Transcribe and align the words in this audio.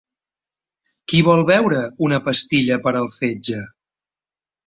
Qui 1.11 1.19
vol 1.27 1.43
veure 1.49 1.83
una 2.09 2.19
pastilla 2.29 2.79
per 2.87 2.93
al 3.01 3.09
fetge? 3.19 3.63